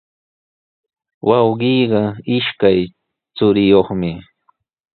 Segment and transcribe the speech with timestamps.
[1.27, 2.01] Wawqiiqa
[2.37, 2.79] ishkay
[3.35, 4.11] churiyuqmi.